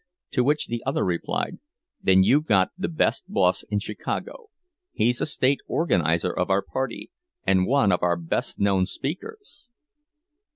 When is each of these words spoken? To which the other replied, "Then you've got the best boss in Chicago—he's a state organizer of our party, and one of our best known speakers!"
To 0.31 0.43
which 0.43 0.65
the 0.65 0.81
other 0.83 1.05
replied, 1.05 1.59
"Then 2.01 2.23
you've 2.23 2.47
got 2.47 2.71
the 2.75 2.87
best 2.87 3.25
boss 3.31 3.61
in 3.69 3.77
Chicago—he's 3.77 5.21
a 5.21 5.27
state 5.27 5.59
organizer 5.67 6.33
of 6.35 6.49
our 6.49 6.63
party, 6.63 7.11
and 7.45 7.67
one 7.67 7.91
of 7.91 8.01
our 8.01 8.17
best 8.17 8.57
known 8.59 8.87
speakers!" 8.87 9.67